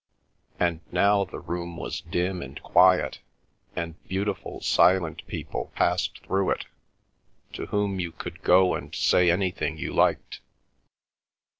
And 0.59 0.81
now 0.91 1.25
the 1.25 1.37
room 1.39 1.77
was 1.77 2.01
dim 2.01 2.41
and 2.41 2.59
quiet, 2.63 3.19
and 3.75 4.03
beautiful 4.07 4.59
silent 4.59 5.21
people 5.27 5.71
passed 5.75 6.23
through 6.25 6.49
it, 6.49 6.65
to 7.53 7.67
whom 7.67 7.99
you 7.99 8.11
could 8.11 8.41
go 8.41 8.73
and 8.73 8.95
say 8.95 9.29
anything 9.29 9.77
you 9.77 9.93
liked. 9.93 10.41